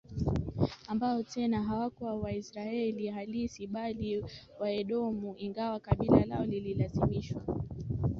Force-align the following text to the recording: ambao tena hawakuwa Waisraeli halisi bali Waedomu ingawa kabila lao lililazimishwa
ambao 0.87 1.23
tena 1.23 1.63
hawakuwa 1.63 2.15
Waisraeli 2.15 3.07
halisi 3.07 3.67
bali 3.67 4.25
Waedomu 4.59 5.35
ingawa 5.37 5.79
kabila 5.79 6.25
lao 6.25 6.45
lililazimishwa 6.45 7.41